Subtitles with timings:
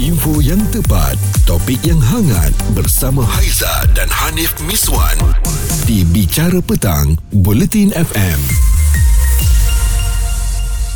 [0.00, 1.12] Info yang tepat,
[1.44, 5.12] topik yang hangat bersama Haiza dan Hanif Miswan
[5.84, 8.40] di Bicara Petang, Buletin FM.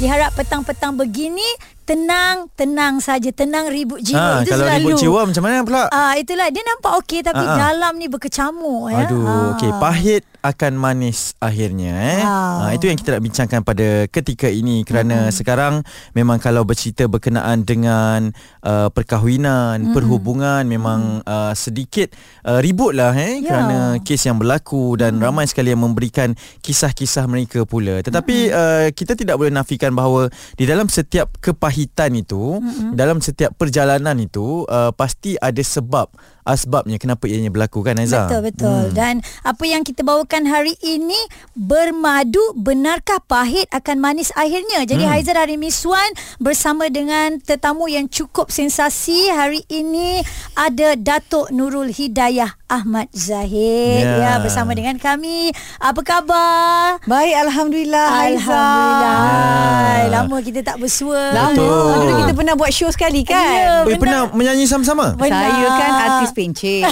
[0.00, 1.44] Diharap petang-petang begini
[1.84, 4.78] tenang, tenang saja, tenang ribut jiwa Ha, itu kalau selalu.
[4.80, 5.82] ribut jiwa macam mana pula?
[5.88, 7.58] Ah itulah dia nampak okey tapi Ah, ah.
[7.70, 9.04] dalam ni berkecamuk ya.
[9.04, 9.52] Aduh, Ah.
[9.52, 12.20] okey, pahit akan manis akhirnya eh.
[12.20, 12.56] Wow.
[12.60, 15.32] Ha, itu yang kita nak bincangkan pada ketika ini kerana hmm.
[15.32, 15.74] sekarang
[16.12, 18.28] memang kalau bercerita berkenaan dengan
[18.60, 19.92] uh, perkahwinan, hmm.
[19.92, 22.12] perhubungan memang uh, sedikit
[22.44, 23.50] uh, ribut lah eh Ya.
[23.50, 25.24] kerana kes yang berlaku dan hmm.
[25.24, 28.00] ramai sekali yang memberikan kisah-kisah mereka pula.
[28.00, 28.52] Tetapi hmm.
[28.52, 31.72] uh, kita tidak boleh nafikan bahawa di dalam setiap kepahitan
[32.14, 32.94] itu, hmm.
[32.94, 36.08] dalam setiap perjalanan itu uh, pasti ada sebab
[36.44, 38.28] asbabnya kenapa ianya berlaku kan Aiza?
[38.28, 38.82] Betul betul.
[38.88, 38.94] Hmm.
[38.94, 41.16] Dan apa yang kita bawakan hari ini
[41.56, 44.84] bermadu benarkah pahit akan manis akhirnya.
[44.84, 45.12] Jadi hmm.
[45.12, 50.20] Haizat Hari Miswan bersama dengan tetamu yang cukup sensasi hari ini
[50.54, 54.18] ada Datuk Nurul Hidayah Ahmad Zahid Ya.
[54.18, 55.54] ya bersama dengan kami.
[55.78, 56.98] Apa khabar?
[57.06, 58.08] Baik, Alhamdulillah.
[58.10, 58.50] Haiza.
[58.50, 59.94] Alhamdulillah.
[59.94, 60.10] Ya.
[60.10, 61.30] Lama kita tak bersua.
[61.30, 61.54] Lama.
[61.54, 63.86] Dulu kita pernah buat show sekali Ya, kan?
[63.86, 64.00] Oi, benar.
[64.02, 65.14] pernah menyanyi sama-sama?
[65.14, 65.30] Benar.
[65.30, 66.90] Saya kan artis pencen.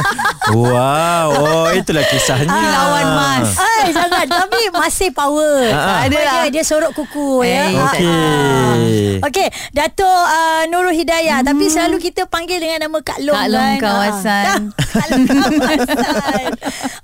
[0.54, 2.48] wow, oh itulah kisahnya.
[2.48, 3.50] Ah, lawan Mas.
[3.58, 6.06] Ay, jangan Tapi masih power Ah, ah.
[6.06, 7.66] Ada dia, dia sorok kuku ya.
[7.66, 8.06] Eh, Ah, Okey.
[8.06, 9.26] ah.
[9.26, 11.48] Okey Dato' uh, Nurul Hidayah hmm.
[11.48, 14.44] Tapi selalu kita panggil dengan nama Kak Long Kak Long kan kawasan.
[14.46, 14.58] Ah.
[14.76, 16.48] Kak Long kawasan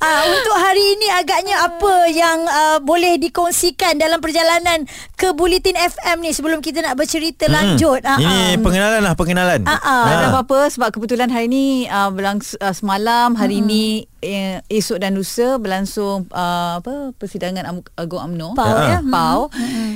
[0.03, 6.21] ah, Untuk hari ini agaknya apa yang uh, boleh dikongsikan Dalam perjalanan ke Bulletin FM
[6.21, 7.55] ni Sebelum kita nak bercerita Hmm.
[7.55, 9.63] lanjut Ah, Ini pengenalan lah pengenalan.
[9.65, 10.05] Ah, ah.
[10.05, 13.69] Tak ada apa-apa sebab kebetulan hari ni uh, berlangs- uh, semalam hari Hmm.
[13.69, 13.87] ni
[14.23, 18.89] uh, esok dan lusa berlangsung uh, apa persidangan Am- Agung UMNO Pau, Ya.
[18.89, 18.99] ya.
[19.05, 19.51] Pau.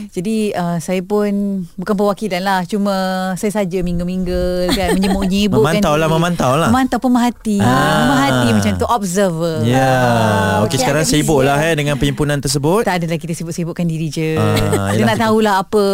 [0.09, 1.31] Jadi uh, saya pun
[1.73, 2.95] bukan perwakilan lah cuma
[3.35, 6.15] saya saja minggu-minggu kan menyibuk-nyibukkan Memantau lah, diri.
[6.17, 6.69] memantau lah.
[6.69, 7.59] Memantau pemerhati.
[7.59, 7.73] Ah.
[8.03, 9.57] Pemerhati macam tu observer.
[9.63, 12.83] Ya, Ah, okey okey, sekarang sibuk lah eh dengan perhimpunan tersebut.
[12.83, 14.35] Tak adalah kita sibuk-sibukkan diri je.
[14.35, 15.85] Ah, yelah, nak kita- tahulah apa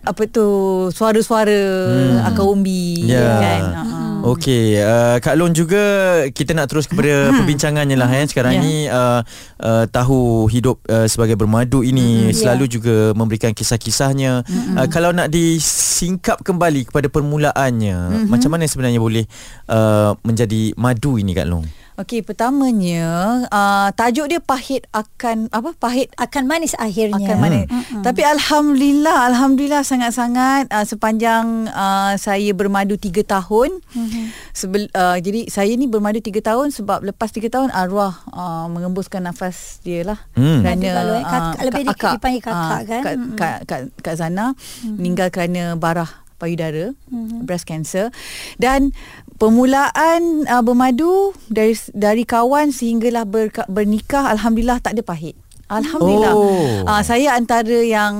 [0.00, 0.46] apa tu
[0.90, 2.24] suara-suara hmm.
[2.24, 3.20] akar umbi Ya.
[3.36, 3.62] kan.
[3.76, 3.98] Uh-uh.
[4.20, 5.80] Okey, uh, Kak Long juga
[6.28, 8.28] kita nak terus kepada perbincangannya lah eh.
[8.28, 8.60] Sekarang Ya.
[8.60, 9.24] ni uh,
[9.58, 12.72] uh, tahu hidup uh, sebagai bermadu ini Mm, selalu ya.
[12.76, 14.44] juga memberikan kisah-kisahnya.
[14.76, 19.24] Uh, kalau nak disingkap kembali kepada permulaannya, macam mana sebenarnya boleh
[19.68, 21.64] uh, menjadi madu ini Kak Long?
[22.00, 23.04] Okey, pertamanya
[23.46, 25.76] uh, tajuk dia pahit akan apa?
[25.76, 27.60] Pahit Akan manis akhirnya akan mana.
[28.00, 33.84] Tapi alhamdulillah, alhamdulillah sangat-sangat uh, sepanjang uh, saya bermadu 3 tahun.
[33.92, 34.22] Mhm.
[34.50, 39.20] Sebel, uh, jadi saya ni bermadu 3 tahun sebab lepas 3 tahun arwah uh, mengembuskan
[39.22, 40.18] nafas dia lah.
[40.32, 40.64] Hmm.
[40.64, 43.02] Kalau, eh, kakak- ah, lebih kak- dipanggil kakak, ah, kan?
[43.02, 43.36] Kak, Mm-mm.
[43.36, 46.08] kak, kak, kak Zana meninggal kerana barah
[46.40, 46.96] payudara,
[47.44, 48.08] breast cancer
[48.56, 48.96] dan
[49.40, 55.34] permulaan uh, bermadu dari dari kawan sehinggalah ber, bernikah alhamdulillah tak ada pahit.
[55.70, 56.34] Alhamdulillah.
[56.34, 56.82] Oh.
[56.82, 58.14] Uh, saya antara yang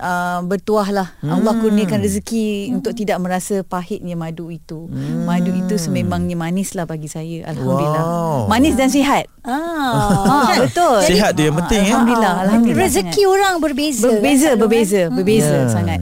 [0.00, 1.08] uh, bertuah lah.
[1.20, 1.36] Hmm.
[1.36, 2.80] Allah kurniakan rezeki hmm.
[2.80, 4.88] untuk tidak merasa pahitnya madu itu.
[4.88, 5.28] Hmm.
[5.28, 7.44] Madu itu sememangnya manis lah bagi saya.
[7.52, 8.04] Alhamdulillah.
[8.08, 8.38] Wow.
[8.48, 9.28] Manis dan sihat.
[9.44, 11.04] Ah, Ah, betul.
[11.04, 11.92] Sihat tu yang penting eh.
[11.92, 12.34] Alhamdulillah.
[12.48, 12.80] Alhamdulillah.
[12.88, 14.08] Rezeki orang berbeza.
[14.08, 15.68] Berbeza, kan, berbeza, Kak Long, berbeza Ya.
[15.68, 15.98] sangat.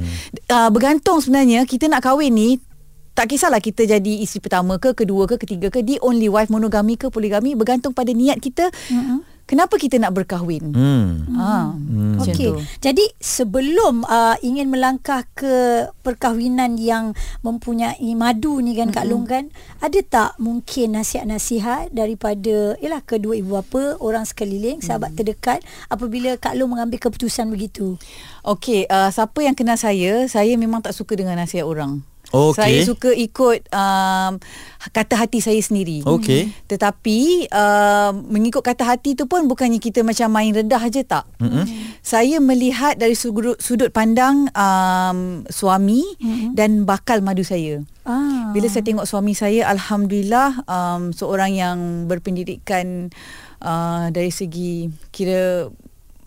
[0.47, 2.63] Uh, bergantung sebenarnya kita nak kahwin ni
[3.13, 6.97] tak kisahlah kita jadi isteri pertama ke, kedua ke, ketiga ke, the only wife monogami
[6.97, 8.73] ke, poligami bergantung pada niat kita.
[8.89, 9.33] Mm-mm.
[9.43, 10.73] Kenapa kita nak berkahwin?
[10.73, 11.29] Hmm.
[11.37, 11.77] Ha,
[12.17, 12.57] macam Okey.
[12.81, 17.13] Jadi sebelum uh, ingin melangkah ke perkahwinan yang
[17.45, 19.53] mempunyai madu ni kan Kak Long kan,
[19.83, 25.61] ada tak mungkin nasihat-nasihat daripada yalah kedua ibu bapa, orang sekeliling, sahabat terdekat
[25.93, 28.01] apabila Kak Long mengambil keputusan begitu?
[28.47, 32.01] Okey, uh, siapa yang kenal saya, saya memang tak suka dengan nasihat orang.
[32.33, 32.57] Okey.
[32.57, 34.33] Saya suka ikut um,
[34.91, 36.01] kata hati saya sendiri.
[36.03, 36.49] Okey.
[36.65, 41.25] Tetapi uh, mengikut kata hati tu pun bukannya kita macam main rendah aja tak.
[41.39, 41.65] Mm-hmm.
[42.01, 46.57] Saya melihat dari sudut, sudut pandang um, suami mm-hmm.
[46.57, 47.85] dan bakal madu saya.
[48.03, 48.51] Ah.
[48.51, 51.79] Bila saya tengok suami saya alhamdulillah um, seorang yang
[52.11, 53.15] berpendidikan
[53.63, 55.71] uh, dari segi kira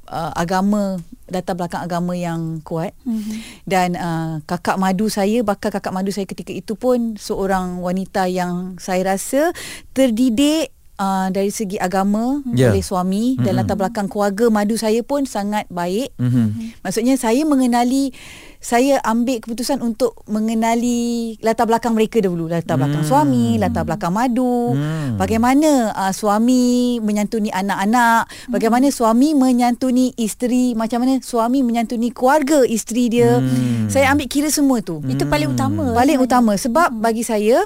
[0.10, 3.38] uh, agama latar belakang agama yang kuat mm-hmm.
[3.66, 8.78] dan uh, kakak madu saya bakal kakak madu saya ketika itu pun seorang wanita yang
[8.78, 9.50] saya rasa
[9.98, 10.70] terdidik
[11.02, 12.72] uh, dari segi agama Ya.
[12.72, 16.14] oleh suami dan latar belakang keluarga madu saya pun sangat baik.
[16.22, 16.80] Mhm.
[16.86, 18.16] Maksudnya saya mengenali
[18.66, 24.74] saya ambil keputusan untuk mengenali latar belakang mereka dahulu, latar belakang suami, latar belakang madu,
[24.74, 25.22] Hmm.
[25.22, 33.14] bagaimana uh, suami menyantuni anak-anak, bagaimana suami menyantuni isteri, macam mana suami menyantuni keluarga isteri
[33.14, 33.38] dia.
[33.38, 33.86] Hmm.
[33.86, 34.98] Saya ambil kira semua tu.
[35.06, 35.94] Itu paling utama.
[35.94, 37.62] Paling utama sebab bagi saya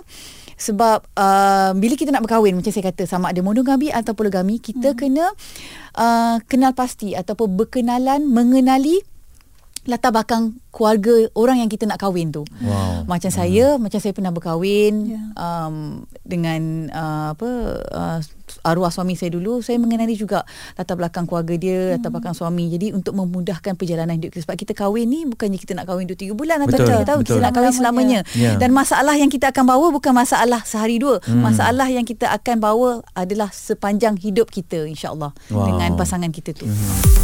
[0.59, 4.91] sebab uh, bila kita nak berkahwin macam saya kata sama ada monogami atau poligami kita
[4.91, 4.97] hmm.
[4.99, 5.25] kena
[5.95, 8.99] uh, kenal pasti ataupun berkenalan mengenali
[9.87, 12.45] latar belakang keluarga orang yang kita nak kahwin tu.
[12.59, 13.05] Wow.
[13.05, 15.19] Macam saya, macam saya pernah berkahwin Ya.
[15.35, 15.75] um,
[16.21, 17.49] dengan uh, apa
[17.87, 18.19] uh,
[18.63, 20.41] arwah suami saya dulu, saya mengenali juga
[20.73, 21.91] latar belakang keluarga dia, Hmm.
[21.95, 22.65] latar belakang suami.
[22.67, 26.13] Jadi untuk memudahkan perjalanan hidup kita sebab kita kahwin ni bukannya kita nak kahwin 2
[26.15, 27.27] 3 bulan atau Betul, tahu betul.
[27.27, 28.19] kita nak kahwin selamanya.
[28.33, 28.53] Ya.
[28.55, 31.17] Dan masalah yang kita akan bawa bukan masalah sehari dua.
[31.21, 31.41] Hmm.
[31.41, 35.65] Masalah yang kita akan bawa adalah sepanjang hidup kita insya-Allah Wow.
[35.65, 36.65] dengan pasangan kita tu.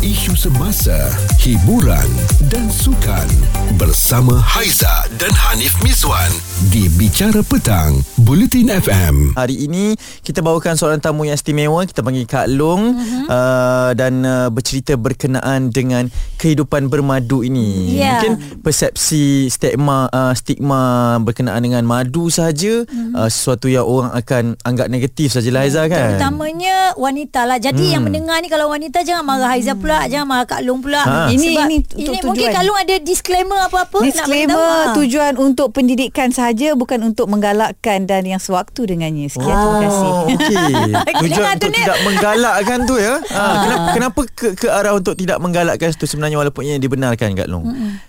[0.02, 0.98] Isu semasa,
[1.40, 2.10] hiburan
[2.46, 3.28] dan sukan
[3.76, 4.88] bersama Haiza
[5.18, 6.32] dan Hanif Miswan
[6.72, 9.36] di Bicara Petang, Bulletin FM.
[9.36, 9.92] Hari ini
[10.24, 13.28] kita bawakan seorang tamu yang istimewa Kita panggil Kak Long uh-huh.
[13.28, 18.18] uh, Dan uh, bercerita berkenaan dengan kehidupan bermadu ini Ya.
[18.18, 18.34] Mungkin
[18.64, 20.82] persepsi stigma uh, stigma
[21.20, 23.12] berkenaan dengan madu saja uh-huh.
[23.18, 27.60] uh, Sesuatu yang orang akan anggap negatif sajalah Haiza kan Terutamanya wanita lah.
[27.60, 27.92] Jadi Hmm.
[27.92, 31.04] yang mendengar ni kalau wanita jangan marah Haiza pula, jangan marah Kak Long pula.
[31.04, 31.28] Ha.
[31.30, 32.24] Ini- Sebab ini untuk ini tujuan.
[32.26, 34.06] mungkin Kak Long ada disclaimer apa-apa nak.
[34.06, 34.94] Disclaimer Ah.
[34.94, 39.26] tujuan untuk pendidikan sahaja bukan untuk menggalakkan dan yang sewaktu dengannya.
[39.28, 40.04] Sekian terima kasih.
[40.16, 41.26] Oh, okey.
[41.26, 41.80] Tujuan untuk ni.
[41.80, 43.16] tidak menggalakkan tu ya.
[43.26, 47.48] Ha, kenapa, kenapa ke, ke arah untuk tidak menggalakkan itu sebenarnya walaupun ia dibenarkan Kak
[47.48, 47.66] Long?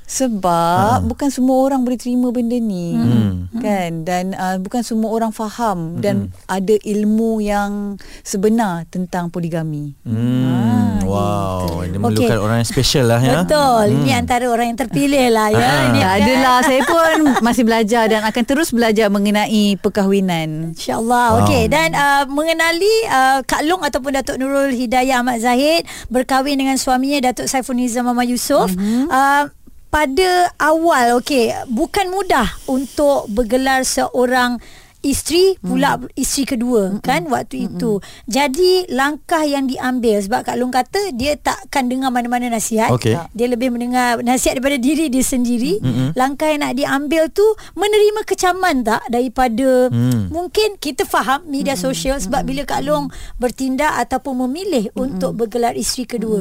[0.07, 2.93] Sebab bukan semua orang boleh terima benda ni.
[2.93, 3.49] Hmm.
[3.57, 9.97] Kan dan uh, bukan semua orang faham dan ada ilmu yang sebenar tentang poligami.
[10.03, 10.45] Hmm,
[10.99, 11.87] Ah, wow, gitu.
[11.87, 12.43] dia memerlukan Okey.
[12.43, 13.35] orang yang special lah ya.
[13.41, 13.85] Betul.
[13.97, 15.63] Ini antara orang yang terpilih lah ya.
[15.63, 15.83] Ah.
[15.91, 17.15] Ini Tak adalah saya pun
[17.47, 20.75] masih belajar dan akan terus belajar mengenai perkahwinan.
[20.75, 21.27] InsyaAllah.
[21.33, 21.41] Wow.
[21.47, 26.77] Okey dan uh, mengenali uh, Kak Long ataupun Datuk Nurul Hidayah Ahmad Zahid berkahwin dengan
[26.81, 28.75] suaminya Datuk Saiful Nizam Muhammad Yusof.
[28.75, 29.07] Mm-hmm.
[29.13, 29.45] Uh,
[29.87, 34.61] pada awal okey bukan mudah untuk bergelar seorang
[35.07, 36.19] isteri pula hmm.
[36.19, 37.01] isteri kedua hmm.
[37.01, 37.67] kan waktu hmm.
[37.71, 37.93] itu.
[38.27, 42.91] Jadi langkah yang diambil sebab Kak Long kata dia takkan dengar mana-mana nasihat.
[42.91, 43.15] Okey.
[43.15, 45.79] Dia lebih mendengar nasihat daripada diri dia sendiri.
[45.79, 46.09] Mm-mm.
[46.19, 47.47] Langkah yang nak diambil tu
[47.79, 50.33] menerima kecaman tak daripada Hmm.
[50.33, 56.09] mungkin kita faham media sosial sebab bila Kak Long bertindak ataupun memilih untuk bergelar isteri
[56.09, 56.41] kedua.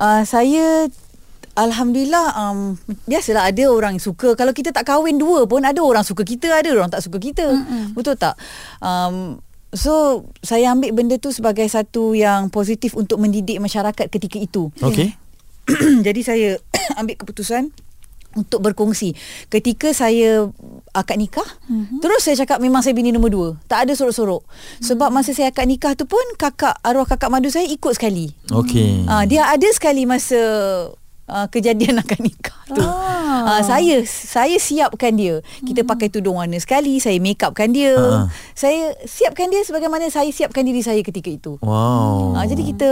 [0.00, 0.88] Uh, saya
[1.52, 6.00] Alhamdulillah um, Biasalah ada orang yang suka Kalau kita tak kahwin dua pun Ada orang
[6.00, 7.92] suka kita Ada orang tak suka kita Mm-mm.
[7.92, 8.40] Betul tak?
[8.80, 9.36] Um,
[9.72, 15.12] so Saya ambil benda tu Sebagai satu yang positif Untuk mendidik masyarakat ketika itu Okey.
[16.06, 16.56] Jadi saya
[17.00, 17.68] ambil keputusan
[18.32, 19.12] untuk berkongsi.
[19.52, 20.48] Ketika saya
[20.96, 22.00] akad nikah, mm-hmm.
[22.00, 23.48] terus saya cakap memang saya bini nombor dua.
[23.68, 24.44] Tak ada sorok-sorok.
[24.80, 28.32] Sebab masa saya akad nikah tu pun kakak arwah kakak madu saya ikut sekali.
[28.48, 29.04] Okey.
[29.04, 30.40] Ah dia ada sekali masa
[31.28, 32.82] uh, kejadian akad nikah tu.
[32.82, 33.58] Ah.
[33.58, 35.40] Ah saya saya siapkan dia.
[35.64, 37.94] Kita pakai tudung warna sekali, saya make upkan dia.
[37.96, 38.26] Ah.
[38.54, 41.52] Saya siapkan dia sebagaimana saya siapkan diri saya ketika itu.
[41.62, 42.38] Wow.
[42.38, 42.88] Ah jadi kita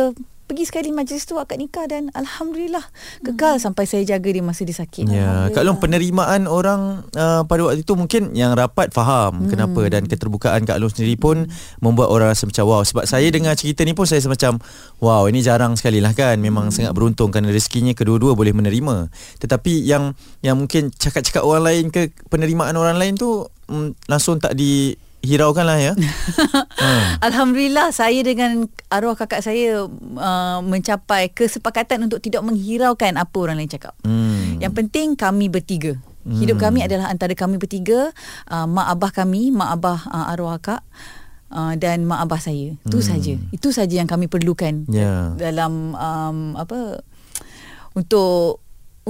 [0.50, 2.82] pergi sekali majlis tu akad nikah dan alhamdulillah
[3.23, 5.06] kekal sampai saya jaga dia masa dia sakit.
[5.06, 9.49] Ya, Kak Long penerimaan orang uh, pada waktu itu mungkin yang rapat faham hmm.
[9.55, 11.47] kenapa dan keterbukaan Kak Long sendiri pun
[11.79, 14.58] membuat orang rasa macam wow sebab saya dengar cerita ni pun saya rasa macam
[14.99, 16.75] wow ini jarang sekali lah kan memang hmm.
[16.75, 19.06] sangat beruntung kerana rezekinya kedua-dua boleh menerima
[19.38, 24.58] tetapi yang yang mungkin cakap-cakap orang lain ke penerimaan orang lain tu mm, langsung tak
[24.58, 25.93] di hiraukan lah ya.
[26.81, 27.20] Hmm.
[27.20, 33.69] Alhamdulillah saya dengan arwah kakak saya uh, mencapai kesepakatan untuk tidak menghiraukan apa orang lain
[33.69, 33.93] cakap.
[34.00, 34.56] Hmm.
[34.56, 36.00] Yang penting kami bertiga.
[36.20, 38.12] Hidup kami adalah antara kami bertiga,
[38.46, 40.81] uh, mak abah kami, mak abah uh, arwah akak
[41.48, 42.77] uh, dan mak abah saya.
[42.81, 43.08] Itu Hmm.
[43.08, 43.34] saja.
[43.53, 45.36] Itu saja yang kami perlukan Ya.
[45.36, 47.05] dalam um, apa
[47.93, 48.60] untuk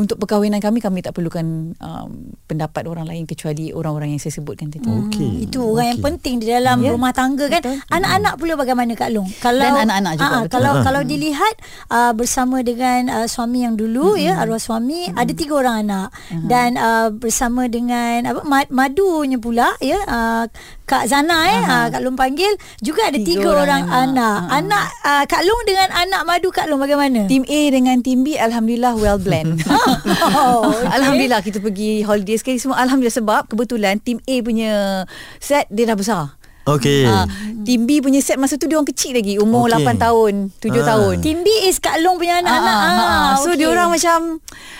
[0.01, 1.45] untuk perkahwinan kami kami tak perlukan
[1.77, 2.11] um,
[2.45, 4.89] pendapat orang lain kecuali orang-orang yang saya sebutkan tadi.
[4.89, 5.45] Okey.
[5.45, 6.09] Itu orang yang Okey.
[6.09, 6.91] penting di dalam Ya.
[6.91, 7.61] rumah tangga kan.
[7.61, 7.77] Betul.
[7.87, 9.29] Anak-anak pula bagaimana Kak Long?
[9.39, 10.51] Kalau Dan anak-anak juga, Ah, betul.
[10.51, 10.83] kalau Ah.
[10.83, 11.55] kalau dilihat
[11.89, 14.81] uh, bersama dengan uh, suami yang dulu ya arwah suami
[15.11, 16.09] ada tiga orang anak
[16.43, 20.45] dan uh, bersama dengan apa mad, madunya pula ya uh,
[20.83, 24.39] Kak Zana eh uh, Kak Long panggil juga ada tiga, Tiga orang, orang anak.
[24.41, 24.49] anak.
[24.51, 27.27] Anak uh, Kak Long dengan anak madu Kak Long bagaimana?
[27.27, 29.61] Tim A dengan tim B alhamdulillah well blend.
[29.93, 30.87] Oh, okey.
[30.89, 35.05] Alhamdulillah kita pergi holiday sekali semua alhamdulillah sebab kebetulan tim A punya
[35.39, 36.25] set dia dah besar.
[36.61, 37.09] Okey.
[37.09, 37.25] Ah,
[37.65, 39.81] Team B punya set masa tu dia orang kecil lagi umur Okey.
[39.81, 40.87] 8 tahun 7 Ah.
[40.87, 42.77] tahun Tim B is Kak Long punya anak-anak.
[42.77, 43.33] Ah, ah, ah.
[43.41, 43.65] So okey.
[43.65, 44.19] dia orang macam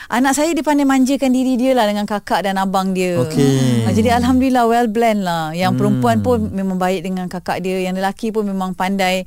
[0.07, 3.17] anak saya dia pandai manjakan diri dia lah dengan kakak dan abang dia.
[3.19, 3.89] Okey.
[3.89, 5.51] Ah, jadi alhamdulillah well blend lah.
[5.51, 9.25] Yang perempuan pun memang baik dengan kakak dia, yang lelaki pun memang pandai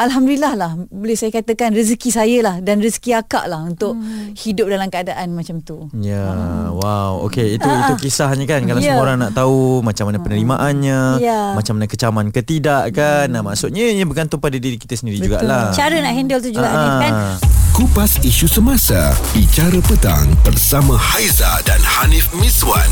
[0.00, 4.00] Alhamdulillah lah Boleh saya katakan Rezeki saya lah Dan rezeki akak lah Untuk
[4.34, 6.24] hidup dalam keadaan macam tu Ya,
[6.72, 7.20] wow.
[7.22, 8.62] Okey, itu itu kisahnya kan.
[8.62, 8.90] Kalau Ya.
[8.90, 11.52] semua orang nak tahu macam mana penerimaannya, Ya.
[11.52, 13.28] macam mana kecaman ke tidak kan.
[13.28, 15.36] Nah, maksudnya ia bergantung pada diri kita sendiri Betul.
[15.36, 15.68] jugalah.
[15.70, 17.12] Cara nak handle tu juga Ah, kan.
[17.70, 22.88] Kupas isu semasa Bicara petang Bersama Haiza dan Hanif Miswan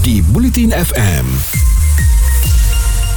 [0.00, 1.24] Di Bulletin FM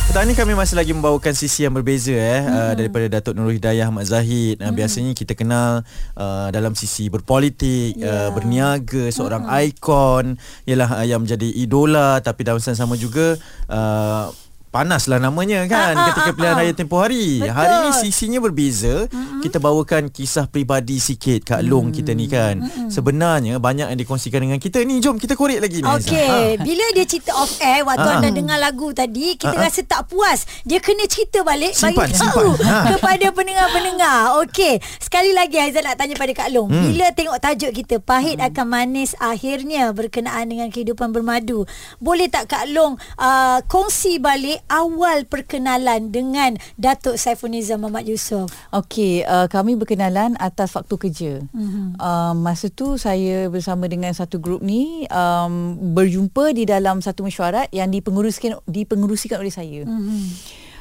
[0.09, 2.49] Petang ni kami masih lagi membawakan sisi yang berbeza eh hmm.
[2.49, 4.57] uh, daripada Datuk Nurul Hidayah Ahmad Zahid.
[4.57, 5.85] Uh, biasanya kita kenal
[6.17, 8.25] uh, dalam sisi berpolitik, yeah.
[8.25, 9.69] uh, berniaga, seorang hmm.
[9.69, 10.25] ikon
[10.65, 13.37] ialah uh, yang menjadi idola tapi dalam masa sama juga
[13.69, 14.33] uh,
[14.69, 16.59] Panaslah namanya kan Ah, ah, ketika ah, pilihan ah.
[16.61, 17.41] raya tempoh hari.
[17.41, 17.51] Betul.
[17.51, 19.09] Hari ni sisinya berbeza.
[19.09, 19.41] Mm-hmm.
[19.41, 22.61] Kita bawakan kisah peribadi sikit Kak Long kita ni kan.
[22.61, 22.87] Mm-hmm.
[22.87, 24.99] Sebenarnya banyak yang dikongsikan dengan kita ni.
[24.99, 25.89] Jom kita korek lagi ni.
[25.89, 26.61] Okey, Aizah.
[26.61, 28.15] bila dia cerita off air waktu Ah.
[28.15, 29.65] anda dengar lagu tadi, kita Ah, ah.
[29.65, 30.45] rasa tak puas.
[30.63, 32.69] Dia kena cerita balik Simpan, bagi tahu simpan.
[32.69, 32.77] Ha.
[32.93, 34.17] kepada pendengar-pendengar.
[34.39, 36.69] Okey, sekali lagi Aizat nak tanya pada Kak Long.
[36.69, 36.85] Hmm.
[36.85, 41.65] Bila tengok tajuk kita pahit akan manis akhirnya berkenaan dengan kehidupan bermadu.
[41.97, 48.51] Boleh tak Kak Long uh, kongsi balik awal perkenalan dengan Datuk Saifunnizam Muhammad Yusof?
[48.75, 51.33] Okey, uh, kami berkenalan atas waktu kerja.
[51.53, 51.59] Mhm.
[51.59, 51.87] Mm-hmm.
[52.01, 57.69] Uh, masa tu saya bersama dengan satu grup ni um, berjumpa di dalam satu mesyuarat
[57.71, 59.81] yang dipengerusikan dipengerusikan oleh saya.
[59.85, 60.19] Mhm.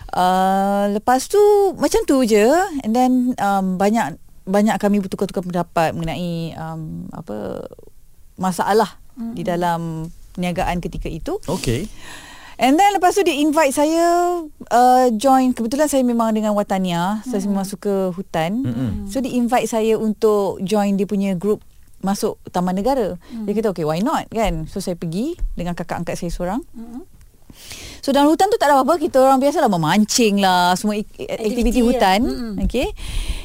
[0.08, 1.38] Uh, lepas tu
[1.76, 2.48] macam tu je
[2.80, 4.16] and then um, banyak
[4.48, 7.68] banyak kami bertukar-tukar pendapat mengenai um, apa
[8.40, 9.34] masalah mm-hmm.
[9.36, 10.08] di dalam
[10.38, 11.36] perniagaan ketika itu.
[11.50, 11.90] Okey.
[12.58, 17.30] And then lepas tu dia invite saya uh, join kebetulan saya memang dengan Watania, hmm.
[17.30, 18.66] saya memang suka hutan.
[18.66, 18.90] Mm-mm.
[19.06, 21.62] So dia invite saya untuk join dia punya group
[22.02, 23.14] masuk Taman Negara.
[23.30, 23.46] Hmm.
[23.46, 24.66] Dia kata okay why not kan.
[24.66, 26.60] So saya pergi dengan kakak angkat saya seorang.
[26.74, 27.02] Mhm.
[28.08, 31.92] So dalam hutan tu tak ada apa-apa Kita orang biasalah Memancing lah Semua aktiviti ya.
[31.92, 32.64] hutan Mm-mm.
[32.64, 32.88] Okay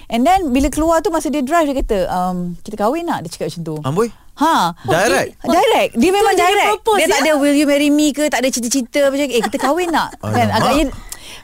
[0.08, 3.36] And then Bila keluar tu Masa dia drive Dia kata um, Kita kahwin nak Dia
[3.36, 4.08] cakap macam tu Amboi.
[4.34, 4.72] Ha.
[4.88, 5.30] Direct?
[5.44, 5.92] Oh, direct.
[5.94, 6.70] Dia Itu memang je dia direct.
[6.74, 7.24] propose, dia tak ya?
[7.28, 10.10] ada will you marry me ke, tak ada cerita-cerita macam eh kita kahwin tak?
[10.26, 10.90] kan agaknya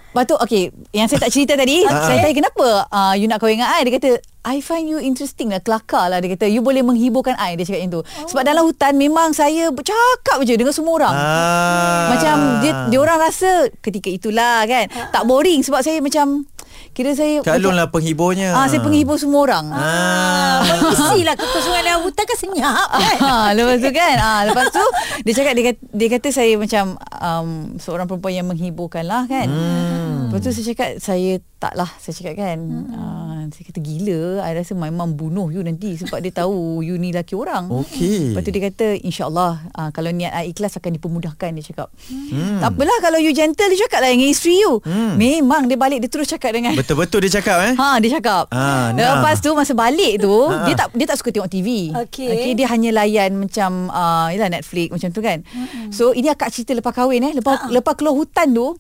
[0.10, 2.06] Lepas tu okay Yang saya tak cerita tadi Okay.
[2.10, 3.86] Saya tanya kenapa uh, You nak kahwin dengan I?
[3.86, 6.18] Dia kata I find you interesting lah Kelakar lah.
[6.18, 8.02] Dia kata You boleh menghiburkan I Dia cakap macam tu.
[8.34, 11.16] Sebab dalam hutan Memang saya bercakap je Dengan semua orang.
[11.16, 12.08] Ah.
[12.18, 12.36] Macam
[12.66, 16.50] dia, dia orang rasa Ketika itulah kan Tak boring Sebab saya macam
[16.90, 18.50] Kira saya Kak Long macam- lah penghiburnya.
[18.52, 19.72] Ah, saya penghibur semua orang.
[19.72, 23.18] Ah, mengisilah kekosongan dalam hutan kan senyap kan.
[23.20, 24.84] Ha, lepas tu kan ha, Lepas tu
[25.22, 26.84] Dia cakap Dia kata, dia kata saya macam
[27.16, 30.30] um, Seorang perempuan yang menghiburkan lah kan hmm.
[30.30, 32.86] Lepas tu saya cakap Saya tak lah Saya cakap kan hmm.
[32.90, 36.96] uh, Saya kata gila I rasa my mum bunuh you nanti Sebab dia tahu You
[36.96, 38.32] ni laki orang Okey.
[38.32, 42.60] Lepas tu dia kata InsyaAllah uh, Kalau niat I ikhlas Akan dipermudahkan Dia cakap hmm.
[42.60, 45.16] Tak apalah Kalau you gentle Dia cakap lah Dengan isteri you Hmm.
[45.16, 47.74] Memang dia balik Dia terus cakap dengan Betul-betul dia cakap eh.
[47.78, 48.52] Ha dia cakap.
[48.94, 49.44] Lepas nah.
[49.44, 50.66] tu masa balik tu Ah.
[50.66, 51.90] dia tak dia tak suka tengok TV.
[51.94, 52.30] Okey.
[52.30, 55.42] okay dia hanya layan macam uh, yalah Netflix macam tu kan.
[55.46, 55.90] Mm-hmm.
[55.94, 57.70] So ini akak cerita lepas kahwin eh lepas Ah.
[57.70, 58.78] lepas keluar hutan tu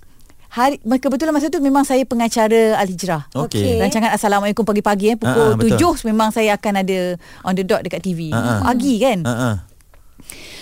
[0.49, 3.29] hari kebetulan masa tu memang saya pengacara Al-Hijrah.
[3.37, 3.61] Okey.
[3.61, 3.77] Okey.
[3.85, 5.77] Rancangan Assalamualaikum pagi-pagi eh pukul betul.
[5.77, 6.99] tujuh memang saya akan ada
[7.45, 8.33] on the dot dekat TV.
[8.33, 8.65] Ah.
[8.65, 9.21] Pagi kan.
[9.25, 9.55] Ha ah.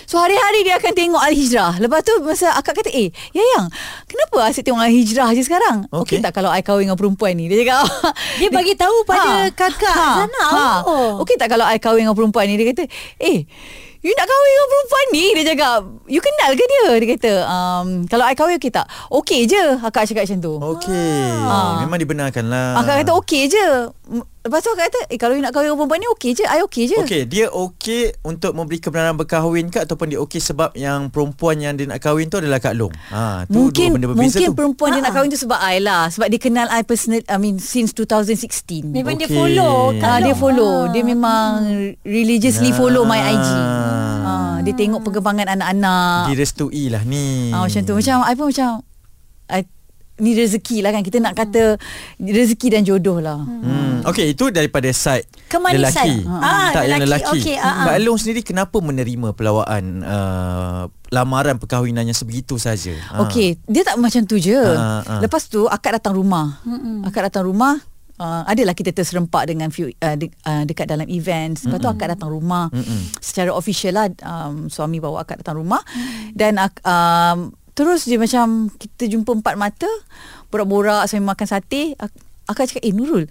[0.07, 3.67] So hari-hari dia akan tengok Al-Hijrah Lepas tu masa akak kata Eh Yayang
[4.07, 6.17] Kenapa asyik tengok Al-Hijrah je sekarang Okey Okey.
[6.23, 7.91] tak kalau I kahwin dengan perempuan ni Dia cakap
[8.39, 9.91] Dia bagi tahu pada kakak
[10.23, 10.47] sana.
[10.87, 11.19] Oh.
[11.21, 12.87] Okey tak kalau I kahwin dengan perempuan ni Dia kata
[13.19, 13.43] Eh
[13.99, 17.87] You nak kahwin dengan perempuan ni Dia cakap You kenal ke dia Dia kata um,
[18.07, 21.19] Kalau I kahwin okey tak Okey je Akak cakap macam tu Okey.
[21.43, 21.83] Ah.
[21.83, 22.79] Memang dibenarkan lah.
[22.79, 23.67] Akak kata okey je
[24.47, 26.59] Lepas tu akak kata Eh kalau you nak kahwin dengan perempuan ni Okey je I
[26.61, 31.07] okey je Okey, dia okey untuk memberi kebenaran berkahwin ke ataupun dia okey sebab yang
[31.07, 32.95] perempuan yang dia nak kahwin tu adalah Kak Long.
[33.09, 34.55] Ha, tu Mungkin dua benda berbeza mungkin tu.
[34.55, 35.05] perempuan dia Ha-ha.
[35.05, 38.87] nak kahwin tu sebab I lah Sebab dia kenal I personal I mean since 2016
[38.87, 39.35] Memang dia Okey.
[39.35, 40.39] follow Kak Ah, dia Long.
[40.39, 40.73] follow.
[40.79, 40.89] Ah.
[40.89, 41.47] Dia memang
[42.01, 43.47] religiously follow my IG.
[43.49, 44.15] Ah.
[44.23, 46.29] Ah, dia tengok perkembangan anak-anak.
[46.29, 47.51] Direstui lah ni.
[47.51, 47.93] Ah, macam tu.
[47.93, 48.69] Macam I pun macam
[49.47, 49.61] I,
[50.21, 51.01] ni rezeki lah kan.
[51.05, 51.77] Kita nak kata
[52.17, 53.41] rezeki dan jodoh lah.
[53.41, 54.05] Hmm.
[54.07, 56.05] Okey, itu daripada side Kemanisan.
[56.05, 56.13] lelaki.
[56.27, 57.23] Ah, tak yang lelaki.
[57.27, 57.39] lelaki.
[57.43, 57.85] Okey, ah, ah.
[57.91, 60.81] Kak Long sendiri kenapa menerima pelawaan uh,
[61.11, 62.95] lamaran perkahwinannya sebegitu saja?
[63.11, 63.27] Ah.
[63.27, 64.55] Okey, dia tak macam tu je.
[64.55, 65.19] Ah, ah.
[65.19, 66.61] Lepas tu akak datang rumah.
[67.03, 67.77] Akak datang rumah
[68.17, 71.69] Uh, adalah kita terserempak dengan few, uh, de, uh, dekat dalam events.
[71.69, 73.13] Lepas tu akak datang rumah Mm-mm.
[73.21, 75.85] secara official lah um, suami bawa akak datang rumah
[76.33, 79.89] dan ak, um, terus je macam kita jumpa empat mata
[80.49, 83.29] borak-borak sambil makan sate ak- akak cakap eh Nurul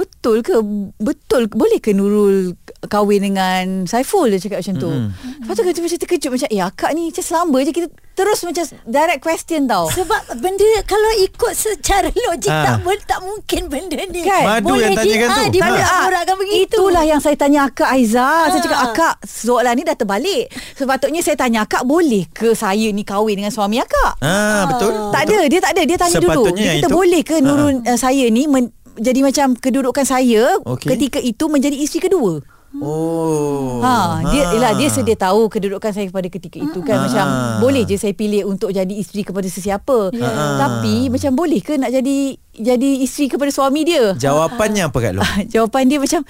[0.00, 0.56] betul ke
[0.96, 5.08] betul boleh ke Nurul kahwin dengan Saiful dia cakap macam tu mm.
[5.42, 8.64] lepas tu kita macam terkejut macam eh akak ni macam selamba je kita terus macam
[8.84, 12.64] direct question tau Sebab benda kalau ikut secara logik Ah.
[12.66, 14.20] tak boleh tak mungkin benda ni.
[14.20, 14.44] Kan?
[14.44, 15.30] Madu boleh yang tanyakan di, tu.
[15.30, 16.60] Ah, dia Tak boleh Ah, borakkan begitu.
[16.68, 18.28] Itulah yang saya tanya akak Aiza.
[18.44, 18.60] Saya Ah.
[18.60, 20.44] cakap akak soalan ni dah terbalik.
[20.74, 24.20] Sepatutnya saya tanya akak boleh ke saya ni kahwin dengan suami akak?
[24.20, 24.90] Ah, betul.
[25.08, 25.82] Tak ada, dia tak ada.
[25.82, 26.28] Dia tanya dulu.
[26.44, 26.96] Sepatutnya Dia yang kata itu.
[26.98, 30.92] boleh ke Nurul uh, saya ni men- jadi macam kedudukan saya Okey.
[30.92, 32.44] ketika itu menjadi isteri kedua.
[32.70, 33.82] Oh.
[33.82, 37.02] Ha, dia ialah dia sedia tahu kedudukan saya pada ketika itu kan Ah.
[37.02, 37.26] macam
[37.58, 40.14] boleh je saya pilih untuk jadi isteri kepada sesiapa.
[40.14, 40.30] Ya.
[40.56, 44.14] Tapi macam boleh ke nak jadi jadi isteri kepada suami dia?
[44.14, 45.26] Jawapannya apa Kak Long?
[45.52, 46.22] Jawapan dia macam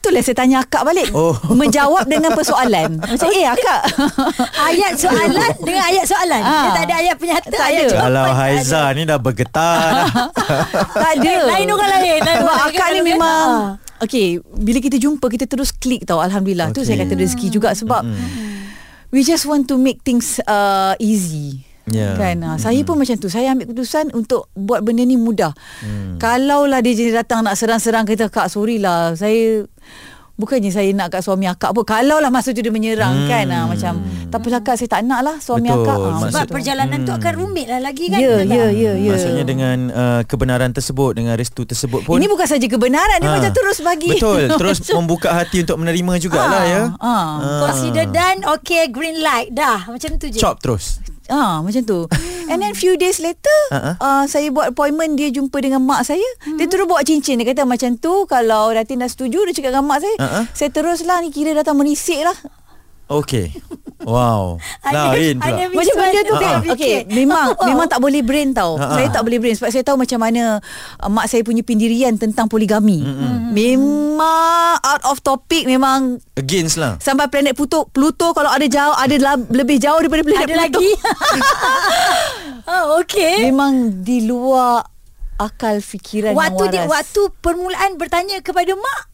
[0.00, 1.36] Itulah saya tanya akak balik Oh.
[1.60, 3.80] Menjawab dengan persoalan Macam eh akak
[4.72, 6.40] Ayat soalan dengan ayat soalan.
[6.40, 6.56] Ah.
[6.56, 7.48] Dia tak ada ayat penyata.
[7.52, 7.96] Tak ayat ada.
[8.00, 8.24] Kalau.
[8.32, 10.08] Haiza ni dah bergetar dah.
[11.04, 12.20] Tak ada lain orang lain.
[12.24, 16.72] Sebab akak ni Kalau memang kan, Okay Bila kita jumpa Kita terus klik tau Alhamdulillah
[16.72, 16.96] Tu Okay.
[16.96, 18.00] saya kata rezeki juga Sebab
[19.12, 22.14] We just want to make things uh, easy Ya.
[22.14, 22.38] Kan?
[22.40, 23.26] Ha, Saya pun macam tu.
[23.26, 25.50] Saya ambil keputusan Untuk buat benda ni mudah.
[26.16, 29.12] Kalau lah dia jadi datang Nak serang-serang Kita kak sorry lah.
[29.12, 29.66] Saya
[30.32, 31.84] Bukannya saya nak kat suami akak pun.
[31.84, 33.44] Kalau lah masa tu dia menyerang kan?
[33.44, 35.84] Ha, Macam Tak apalah kak Saya tak nak lah Suami Betul.
[35.84, 35.96] akak.
[35.98, 38.16] Ha, Sebab Maksud- perjalanan tu akan rumit lah lagi kan.
[38.18, 39.12] Ya ya ya ya.
[39.12, 43.36] Maksudnya dengan uh, kebenaran tersebut dengan restu tersebut pun Ini bukan saja kebenaran Dia Ah,
[43.36, 44.16] macam terus bagi.
[44.16, 44.48] Betul.
[44.56, 46.82] Terus membuka hati untuk menerima jugalah ya.
[46.96, 47.60] ah.
[47.62, 49.52] Consider done Okay green light.
[49.52, 49.84] Dah.
[49.86, 50.40] Macam tu je.
[50.40, 52.10] Chop terus Ah macam tu.
[52.50, 53.94] And then few days later, Uh-uh.
[54.02, 56.26] uh, saya buat appointment dia jumpa dengan mak saya.
[56.58, 57.38] Dia terus bawa cincin.
[57.38, 60.16] Dia kata macam tu kalau Datin dah setuju dia cakap dengan mak saya.
[60.18, 60.44] Uh-uh.
[60.50, 62.34] Saya teruslah ni kira datang merisik lah.
[63.06, 63.54] Okay
[64.02, 64.56] Wow.
[64.80, 65.46] Ada- Lain pula.
[65.46, 67.12] ada Macam benda tu Visual kan dia Okay fikir.
[67.14, 67.66] Memang Oh.
[67.66, 68.74] Memang tak boleh brain tau.
[68.74, 68.94] Ha-ha.
[68.94, 70.56] Saya tak boleh brain Sebab saya tahu macam mana
[70.96, 73.04] uh, Mak saya punya pendirian Tentang poligami.
[73.50, 74.18] Memang
[74.78, 76.96] Out of topic Memang Against lah.
[76.96, 80.64] Sampai planet Pluto Pluto kalau ada jauh Ada la- lebih jauh daripada planet Ada Pluto.
[80.64, 80.88] lagi?
[82.66, 83.42] Oh okay.
[83.42, 84.84] Memang di luar
[85.36, 87.10] Akal fikiran Waktu yang waras.
[87.10, 89.10] Waktu permulaan bertanya kepada mak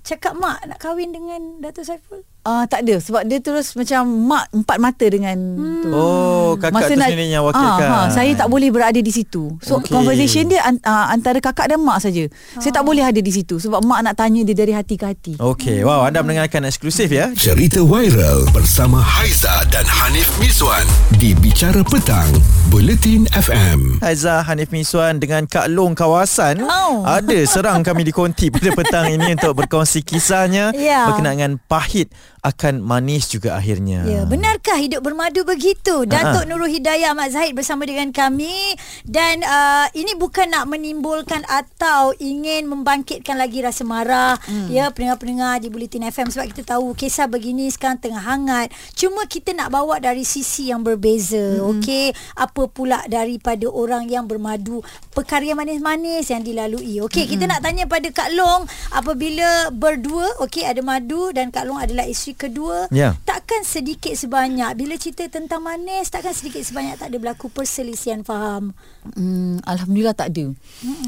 [0.00, 2.22] Cakap mak nak kahwin dengan Dato' Saiful?
[2.37, 5.82] Ah uh, tak ada sebab dia terus macam mak empat mata dengan hmm.
[5.84, 5.90] tu.
[5.92, 9.52] Oh kakak tu sendiri yang wakilkan Ah, ha, saya tak boleh berada di situ.
[9.60, 9.92] So Okey.
[9.92, 9.92] okay.
[9.92, 12.24] conversation dia uh, antara kakak dan mak saja.
[12.56, 15.32] Saya tak boleh ada di situ sebab mak nak tanya dia dari hati ke hati.
[15.36, 20.84] Okay Wow anda mendengarkan eksklusif ya Cerita viral bersama Haiza dan Hanif Miswan
[21.20, 22.28] di Bicara Petang,
[22.72, 24.00] Buletin FM.
[24.00, 27.02] Haiza Hanif Miswan dengan Kak Long kawasan Oh.
[27.04, 31.10] Ada serang kami di konti pada petang ini Untuk berkongsi kisahnya Ya.
[31.10, 32.14] Berkenaan dengan pahit
[32.48, 36.08] akan manis juga akhirnya Ya, benarkah hidup bermadu begitu?
[36.08, 38.72] Datuk Nurul Hidayah Ahmad Zahid bersama dengan kami
[39.04, 44.72] dan uh, ini bukan nak menimbulkan atau ingin membangkitkan lagi rasa marah hmm.
[44.72, 48.72] ya pendengar-pendengar di Bulletin FM sebab kita tahu kisah begini sekarang tengah hangat.
[48.96, 51.78] Cuma kita nak bawa dari sisi yang berbeza, hmm.
[51.78, 52.06] okey?
[52.40, 54.80] Apa pula daripada orang yang bermadu
[55.12, 57.04] perkara yang manis-manis yang dilalui.
[57.04, 57.32] Okey, hmm.
[57.36, 62.06] kita nak tanya pada Kak Long apabila berdua okey ada madu dan Kak Long adalah
[62.06, 63.18] isteri kedua Ya.
[63.22, 68.72] takkan sedikit sebanyak bila cerita tentang manis takkan sedikit sebanyak tak ada berlaku perselisihan faham
[69.10, 70.54] Hmm, alhamdulillah tak ada.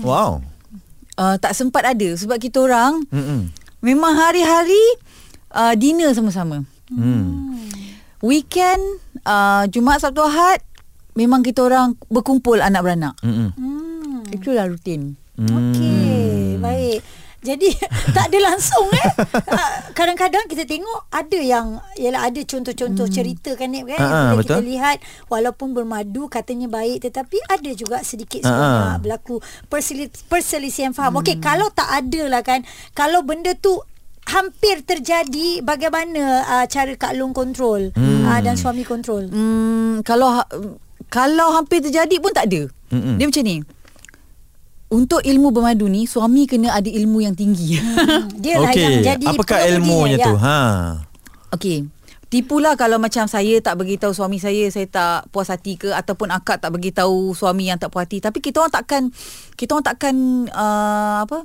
[0.02, 0.42] Wow
[1.14, 3.52] Uh, tak sempat ada sebab kita orang Mm-mm.
[3.78, 4.80] memang hari-hari
[5.52, 6.64] uh, dinner sama-sama.
[6.88, 7.60] Hmm.
[8.18, 8.80] Weekend
[9.22, 10.64] uh, Jumaat Sabtu Ahad
[11.12, 13.14] memang kita orang berkumpul anak beranak.
[13.20, 13.52] Mm-mm.
[13.52, 14.32] hmm.
[14.32, 15.20] Itulah rutin.
[15.36, 17.00] okey baik
[17.40, 17.68] jadi
[18.16, 19.08] tak ada langsung eh
[19.46, 24.44] Ah, kadang-kadang kita tengok ada yang ialah ada contoh-contoh cerita kan Nip kan yang boleh
[24.44, 24.68] kita betul.
[24.68, 28.98] lihat walaupun bermadu katanya baik tetapi ada juga sedikit sebanyak ah.
[28.98, 33.76] berlaku perseli- perselisihan faham okey kalau tak ada lah kan kalau benda tu
[34.22, 38.22] hampir terjadi bagaimana uh, cara Kak Long kontrol hmm.
[38.22, 40.50] uh, dan suami kontrol Hmm, kalau ha-
[41.08, 42.70] kalau hampir terjadi pun tak ada.
[42.94, 43.18] Mm-mm.
[43.18, 43.56] Dia macam ni.
[44.90, 47.78] Untuk ilmu bermadu ni suami kena ada ilmu yang tinggi.
[48.42, 50.26] dia lah yang Okey jadi Apakah ilmunya ya.
[50.26, 50.58] tu ha?
[51.54, 51.86] Okey.
[52.26, 56.62] Tipulah kalau macam saya tak beritahu suami saya saya tak puas hati ke ataupun akak
[56.62, 59.02] tak beritahu suami yang tak puas hati tapi kita orang takkan
[59.58, 60.14] kita orang takkan
[60.50, 61.38] uh, apa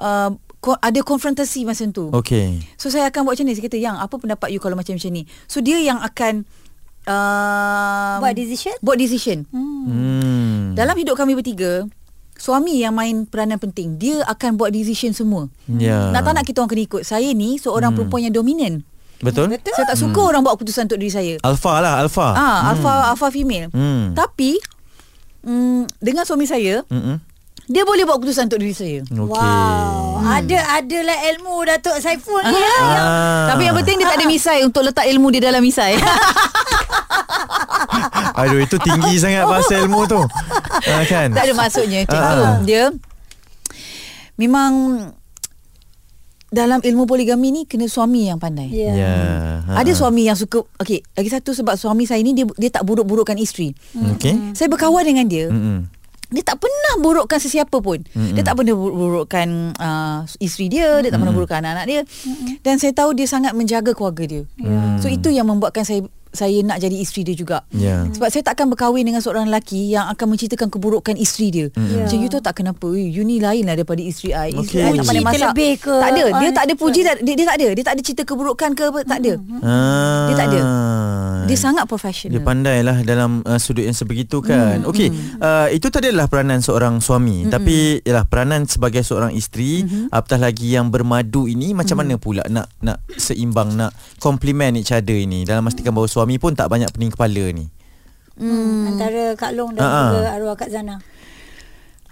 [0.00, 2.12] uh, ko- ada konfrontasi masa tu.
[2.12, 4.92] Okey So saya akan buat macam ni Saya kata Yang apa pendapat you Kalau macam
[4.92, 6.44] macam ni So dia yang akan
[7.08, 9.84] uh, buat decision Buat decision hmm.
[9.88, 10.60] hmm.
[10.76, 11.88] Dalam hidup kami bertiga
[12.40, 16.64] Suami yang main peranan penting Dia akan buat decision semua Ya Nak tak nak kita
[16.64, 17.96] orang kena ikut Saya ni seorang hmm.
[18.00, 18.80] perempuan yang dominan
[19.20, 19.52] Betul?
[19.52, 19.76] Betul.
[19.76, 21.34] Saya tak suka orang buat keputusan untuk diri saya.
[21.44, 22.32] Alpha lah, alpha.
[22.32, 23.68] Ah, alpha alpha female.
[23.68, 24.16] Hmm.
[24.16, 24.56] Tapi
[25.44, 27.20] mm, dengan suami saya, Mm-mm.
[27.70, 28.98] Dia boleh buat keputusan untuk diri saya.
[29.06, 29.30] Okey.
[29.30, 30.18] Wow.
[30.26, 32.50] Ada adalah ilmu Datuk Saiful ni.
[32.50, 32.74] ya.
[32.82, 33.54] Ah.
[33.54, 35.94] Tapi yang penting dia tak ada misai untuk letak ilmu di dalam misai.
[38.34, 40.18] Aduh itu tinggi sangat bahasa ilmu tu.
[40.80, 41.28] Ah, kan?
[41.28, 42.56] tak ada maksudnya macam Ah.
[42.64, 42.88] Dia
[44.34, 44.72] memang
[46.48, 48.72] dalam ilmu poligami ni kena suami yang pandai.
[48.72, 48.92] Ya.
[48.96, 49.12] Ya.
[49.68, 49.84] Ha.
[49.84, 53.36] Ada suami yang suka Okey, lagi satu sebab suami saya ni dia dia tak buruk-burukkan
[53.36, 53.76] isteri.
[54.16, 54.56] Okey.
[54.56, 55.46] Saya berkawan dengan dia.
[55.52, 55.99] Mm-mm.
[56.30, 57.98] Dia tak pernah burukkan sesiapa pun.
[58.00, 58.34] Mm-hmm.
[58.34, 62.00] Dia tak pernah bur- burukkan uh, isteri dia, dia tak pernah burukkan anak-anak dia.
[62.02, 62.62] Mm-hmm.
[62.62, 64.42] Dan saya tahu dia sangat menjaga keluarga dia.
[64.56, 64.96] Hmm.
[64.96, 67.66] So itu yang membuatkan saya saya nak jadi isteri dia juga.
[67.74, 68.06] Ya.
[68.06, 71.66] Sebab saya takkan berkahwin dengan seorang lelaki yang akan menceritakan keburukan isteri dia.
[71.74, 72.06] Hmm.
[72.06, 72.86] Macam you tahu tak kenapa?
[72.94, 74.54] "Eh, You ni lain lah daripada isteri I.
[74.54, 74.78] Isteri Okey.
[74.78, 75.34] I tak pandai masak.
[75.34, 75.90] terlebih ke?
[75.90, 76.24] Tak ada.
[76.30, 77.00] Dia Ah, tak ada puji.
[77.02, 77.68] Tak, dia, dia tak ada.
[77.74, 79.00] Dia tak ada cerita keburukan ke apa.
[79.02, 79.32] Tak ada.
[79.58, 80.26] Ah.
[80.30, 80.60] Dia tak ada.
[81.50, 82.38] Dia sangat profesional.
[82.38, 84.86] Dia pandai lah dalam uh, sudut yang sebegitu kan.
[84.86, 84.90] Hmm.
[84.90, 85.10] Okey,
[85.42, 87.44] uh, itu tadi adalah peranan seorang suami.
[87.44, 87.50] Hmm.
[87.50, 90.14] Tapi ialah peranan sebagai seorang isteri, hmm.
[90.14, 93.90] apatah lagi yang bermadu ini macam mana pula nak nak seimbang nak
[94.22, 97.66] complement each other ini dalam memastikan bahawa suami pun tak banyak pening kepala ni.
[98.40, 98.96] Hmm.
[98.96, 100.16] Antara Kak Long dan ah.
[100.16, 100.96] juga arwah Kak Zana.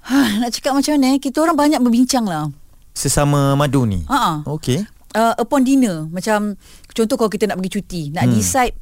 [0.09, 1.19] Ha, nak cakap macam mana eh?
[1.21, 2.49] Kita orang banyak berbincang lah.
[2.97, 4.03] Sesama madu ni.
[4.09, 4.41] Ha.
[4.49, 4.81] Okey.
[5.13, 6.09] Uh, upon dinner.
[6.09, 6.57] Macam
[6.93, 8.03] contoh kalau kita nak pergi cuti.
[8.17, 8.35] Nak Hmm.
[8.35, 8.77] decide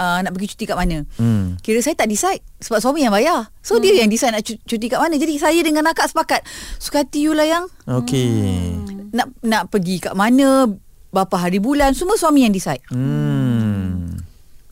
[0.00, 1.04] uh, nak pergi cuti kat mana.
[1.14, 1.60] Hmm.
[1.60, 3.52] Kira saya tak decide sebab suami yang bayar.
[3.60, 3.82] So hmm.
[3.84, 5.14] dia yang decide nak cu- cuti kat mana.
[5.14, 6.40] Jadi saya dengan akak sepakat.
[6.80, 8.72] Suka hati you lah yang Okey.
[9.12, 10.64] nak nak pergi kat mana,
[11.10, 12.80] berapa hari bulan, semua suami yang decide.
[12.88, 14.16] Hmm.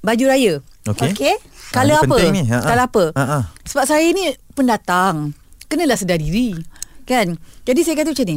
[0.01, 0.65] Baju raya.
[0.89, 1.13] Okey.
[1.13, 1.37] Okey.
[1.69, 2.17] Color Ah, apa?
[2.33, 2.43] ni.
[2.49, 2.73] Ha, ha.
[2.81, 3.05] Apa?
[3.13, 3.39] Ha, ha.
[3.69, 5.37] Sebab saya ni pendatang.
[5.69, 6.57] Kenalah sedar diri.
[7.05, 7.37] Kan?
[7.69, 8.37] Jadi saya kata macam ni.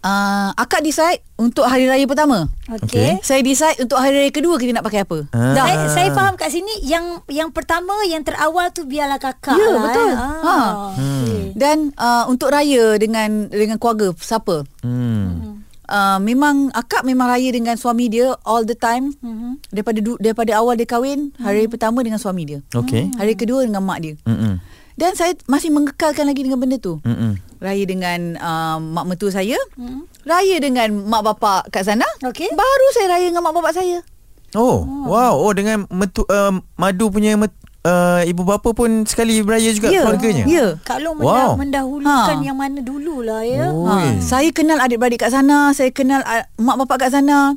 [0.00, 2.48] Uh, akak decide untuk hari raya pertama.
[2.66, 3.20] Okey.
[3.20, 5.28] Saya decide untuk hari raya kedua kita nak pakai apa.
[5.30, 5.52] Ah.
[5.52, 5.64] Dah.
[5.64, 9.82] Saya, saya faham kat sini yang yang pertama yang terawal tu biarlah kakak Ya, lah.
[9.82, 10.08] betul.
[10.08, 10.16] eh.
[10.16, 10.56] Ha.
[10.88, 11.36] okey.
[11.52, 14.64] Dan uh, untuk raya dengan dengan keluarga siapa?
[14.80, 15.60] Hmm.
[15.84, 19.12] Uh, memang akak memang raya dengan suami dia all the time.
[19.20, 19.58] Mhm.
[19.68, 22.64] Daripada daripada awal dia kahwin, hari pertama dengan suami dia.
[22.72, 23.12] Okey.
[23.18, 24.14] Hari kedua dengan mak dia.
[24.24, 24.62] Hmm.
[25.00, 27.00] Dan saya masih mengekalkan lagi dengan benda tu.
[27.00, 27.40] Hmm.
[27.56, 29.56] Raya dengan uh, mak mertua saya.
[29.80, 30.04] Hmm.
[30.28, 32.04] Raya dengan mak bapak kat sana.
[32.20, 32.52] Okey.
[32.52, 34.04] Baru saya raya dengan mak bapak saya.
[34.52, 35.40] Oh, wow.
[35.40, 37.54] Oh dengan metu, uh, madu punya met,
[37.86, 40.02] uh, ibu bapa pun sekali beraya juga Ya.
[40.04, 40.44] keluarganya.
[40.44, 40.66] Ya.
[40.82, 41.54] Kak Long Wow.
[41.56, 42.44] mendah, mendahulukan Ha.
[42.44, 43.70] yang mana dululah ya.
[43.70, 43.86] Oh.
[43.86, 47.56] Ha, saya kenal adik-beradik kat sana, saya kenal uh, mak bapak kat sana.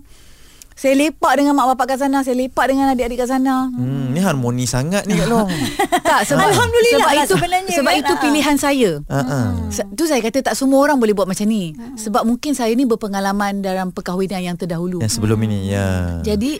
[0.74, 3.70] Saya lepak dengan mak bapak kat sana, saya lepak dengan adik-adik kat sana.
[3.70, 5.50] Hmm, ni harmoni sangat ni Kak Long.
[6.02, 8.02] tak sebab Alhamdulillah sebab lah itu sebenarnya sebab kan.
[8.02, 8.20] itu Ha.
[8.20, 8.92] pilihan saya.
[9.06, 9.50] Ha ah.
[9.94, 11.72] Tu saya kata tak semua orang boleh buat macam ni.
[11.96, 14.98] Sebab mungkin saya ni berpengalaman dalam perkahwinan yang terdahulu.
[15.00, 16.20] Yang sebelum ini ya.
[16.22, 16.58] Jadi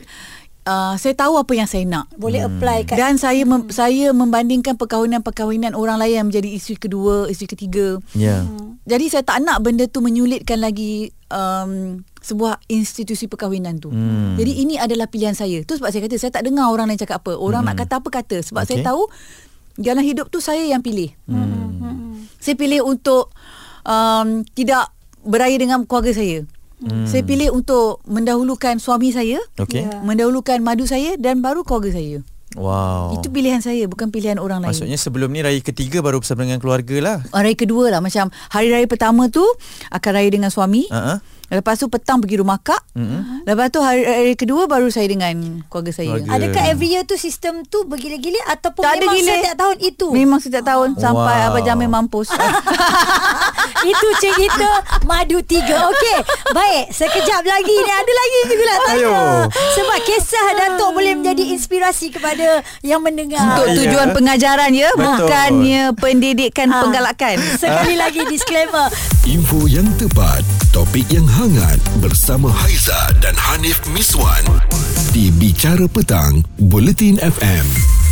[0.64, 2.10] uh, saya tahu apa yang saya nak.
[2.16, 7.28] Boleh apply kat Dan saya mem- saya membandingkan perkahwinan-perkahwinan orang lain yang menjadi isteri kedua,
[7.28, 8.00] isteri ketiga.
[8.16, 8.44] Ya.
[8.84, 13.92] Jadi saya tak nak benda tu menyulitkan lagi um, sebuah institusi perkahwinan tu.
[13.92, 14.36] Hmm.
[14.40, 15.60] Jadi ini adalah pilihan saya.
[15.64, 17.36] Tu sebab saya kata saya tak dengar orang lain cakap apa.
[17.36, 18.40] Orang nak kata apa kata.
[18.40, 18.80] Sebab Okey.
[18.80, 19.02] saya tahu
[19.76, 21.12] dalam hidup tu saya yang pilih.
[21.28, 22.24] Hmm.
[22.40, 23.32] Saya pilih untuk
[23.84, 24.92] um, tidak
[25.24, 26.44] beraya dengan keluarga saya.
[26.82, 27.06] Hmm.
[27.06, 29.86] Saya pilih untuk mendahulukan suami saya, Okey.
[29.86, 30.02] Ya.
[30.02, 32.20] mendahulukan madu saya dan baru keluarga saya.
[32.54, 33.18] Wow.
[33.18, 34.70] Itu pilihan saya bukan pilihan orang lain.
[34.70, 37.18] Maksudnya sebelum ni raya ketiga baru bersama dengan keluarga lah.
[37.34, 39.42] Hari kedua lah Macam hari raya pertama tu
[39.90, 41.18] Akan raya dengan suami ah.
[41.46, 43.44] Lepas tu petang pergi rumah kak Mm-mm.
[43.44, 45.34] Lepas tu hari, hari kedua Baru saya dengan
[45.66, 46.30] keluarga saya Keluarga.
[46.34, 49.32] Adakah every year tu sistem tu bergila-gila ataupun Tak ada memang gila.
[49.34, 50.06] setiap tahun itu?
[50.10, 51.46] Memang setiap tahun Sampai Wow.
[51.46, 52.28] Abang Jamil mampus
[53.84, 54.70] itu cerita
[55.04, 55.76] madu tiga.
[55.86, 56.18] Okey.
[56.50, 58.96] Baik, sekejap lagi ni ada lagi juga nak tanya.
[58.96, 59.16] Ayo.
[59.50, 63.44] Sebab kisah Datuk boleh menjadi inspirasi kepada yang mendengar.
[63.54, 65.04] Untuk tujuan pengajaran ya Betul.
[65.20, 66.80] Bukannya pendidikan Ah.
[66.80, 68.88] penggalakan Sekali lagi disclaimer.
[69.24, 74.46] Info yang tepat, topik yang hangat bersama Haiza dan Hanif Miswan
[75.10, 78.03] di Bicara Petang, Buletin FM.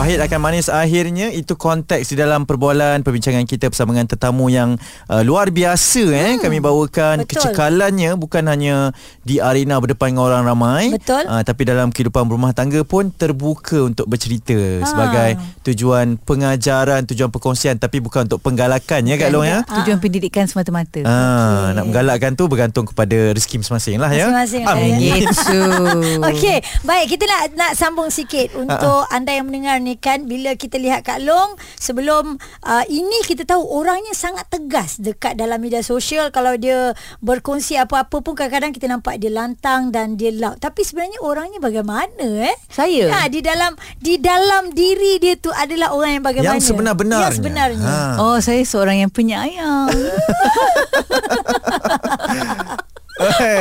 [0.00, 4.80] Pahit akan manis akhirnya itu konteks di dalam perbualan perbincangan kita bersama dengan tetamu yang
[5.12, 7.36] uh, luar biasa eh kami bawakan betul.
[7.36, 11.28] kecekalannya bukan hanya di arena berdepan dengan orang ramai Betul.
[11.28, 14.88] uh, tapi dalam kehidupan berumah tangga pun terbuka untuk bercerita Ha.
[14.88, 15.30] sebagai
[15.68, 21.04] tujuan pengajaran tujuan perkongsian tapi bukan untuk penggalakan ya Kak Long ya Tujuan pendidikan semata-mata
[21.04, 24.32] Ah, nak menggalakkan tu bergantung kepada rezeki masing-masing lah ya.
[24.32, 24.96] Masing-masing lah, Amin.
[24.96, 25.14] ya.
[25.20, 25.60] Gitu
[26.32, 26.56] Okey,
[26.88, 30.78] baik kita nak nak sambung sikit untuk anda yang mendengar ni ni kan bila kita
[30.78, 36.30] lihat Kak Long sebelum uh, ini kita tahu orangnya sangat tegas dekat dalam media sosial
[36.30, 41.18] kalau dia berkongsi apa-apa pun kadang-kadang kita nampak dia lantang dan dia loud tapi sebenarnya
[41.20, 43.10] orangnya bagaimana eh Saya?
[43.10, 47.26] ha, di dalam di dalam diri dia tu adalah orang yang bagaimana Yang sebenar-benarnya.
[47.26, 48.20] yang sebenarnya Ha.
[48.20, 49.88] Oh, saya seorang yang penyayang.
[53.20, 53.56] Okey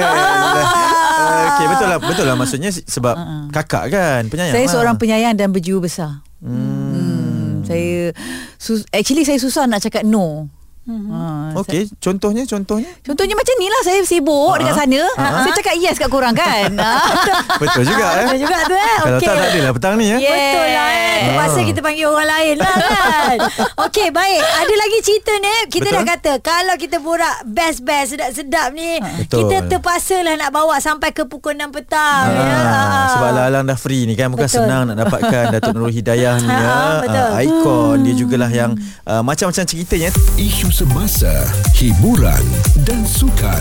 [1.68, 3.16] betul lah betul lah maksudnya sebab
[3.52, 4.56] kakak kan penyayang.
[4.56, 4.72] saya lah.
[4.72, 6.24] seorang penyayang dan berjiwa besar.
[6.40, 7.62] Hmm.
[7.68, 8.16] Saya
[8.56, 10.48] sus- actually saya susah nak cakap no.
[10.90, 11.54] Hmm.
[11.54, 14.80] Okey contohnya contohnya Contohnya macam ni lah Saya sibuk dekat Ha?
[14.80, 15.02] sana
[15.40, 16.74] Saya cakap yes kat korang kan
[17.62, 18.26] betul juga eh.
[18.26, 19.28] Betul juga tu eh Kalau Okey.
[19.28, 20.18] tak tak adalah petang ni ya.
[20.18, 20.34] Yeah.
[20.34, 23.38] Betul lah eh Terpaksa kita panggil orang lain lah kan
[23.86, 25.94] Okey baik Ada lagi cerita ni Kita Betul.
[25.94, 29.46] dah kata Kalau kita borak Best-best Sedap-sedap ni Betul.
[29.46, 32.58] Kita terpaksa lah nak bawa Sampai ke pukul 6 petang Ha, ya.
[32.58, 33.02] Ha.
[33.12, 34.64] sebab alang-alang dah free ni kan bukan Betul.
[34.64, 36.74] senang nak dapatkan Datuk Nurul Hidayah ni Ha, ya.
[37.00, 37.28] betul.
[37.30, 38.72] Ah, ikon dia jugalah yang
[39.04, 40.10] uh, macam-macam ceritanya.
[40.36, 41.44] Isu semasa,
[41.76, 42.40] hiburan
[42.88, 43.60] dan sukan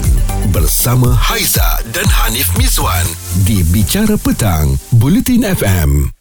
[0.55, 3.03] bersama Haiza dan Hanif Miswan
[3.43, 6.18] di Bicara Petang, Bulletin FM.